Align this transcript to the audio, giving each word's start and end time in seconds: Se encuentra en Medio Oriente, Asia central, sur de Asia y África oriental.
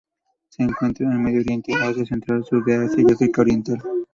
Se 0.49 0.63
encuentra 0.63 1.05
en 1.05 1.21
Medio 1.21 1.41
Oriente, 1.41 1.75
Asia 1.75 2.03
central, 2.07 2.43
sur 2.43 2.65
de 2.65 2.73
Asia 2.75 3.03
y 3.07 3.13
África 3.13 3.41
oriental. 3.41 3.77